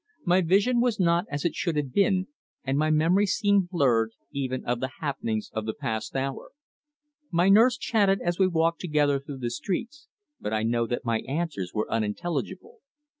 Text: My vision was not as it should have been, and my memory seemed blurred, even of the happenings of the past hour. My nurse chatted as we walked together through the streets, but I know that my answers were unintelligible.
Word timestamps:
My 0.25 0.41
vision 0.41 0.81
was 0.81 0.99
not 0.99 1.25
as 1.29 1.45
it 1.45 1.53
should 1.53 1.75
have 1.75 1.93
been, 1.93 2.27
and 2.63 2.75
my 2.75 2.89
memory 2.89 3.27
seemed 3.27 3.69
blurred, 3.69 4.13
even 4.31 4.65
of 4.65 4.79
the 4.79 4.89
happenings 4.99 5.51
of 5.53 5.67
the 5.67 5.75
past 5.75 6.15
hour. 6.15 6.53
My 7.29 7.49
nurse 7.49 7.77
chatted 7.77 8.19
as 8.19 8.39
we 8.39 8.47
walked 8.47 8.81
together 8.81 9.19
through 9.19 9.37
the 9.37 9.51
streets, 9.51 10.07
but 10.39 10.53
I 10.55 10.63
know 10.63 10.87
that 10.87 11.05
my 11.05 11.19
answers 11.27 11.73
were 11.75 11.85
unintelligible. 11.91 12.79